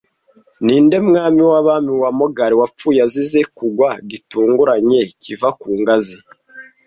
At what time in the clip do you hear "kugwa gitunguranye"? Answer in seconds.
3.47-5.01